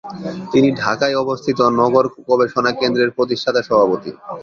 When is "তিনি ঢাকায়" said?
0.51-1.15